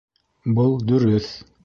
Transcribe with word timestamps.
Был 0.59 0.75
дөрөҫ. 0.93 1.31